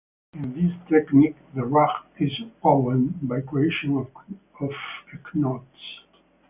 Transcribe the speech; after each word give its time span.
In 0.33 0.55
this 0.55 0.73
technique 0.89 1.35
the 1.53 1.63
rug 1.63 1.87
is 2.17 2.31
woven 2.63 3.13
by 3.21 3.41
creation 3.41 3.97
of 3.97 4.71
knots. 5.35 5.99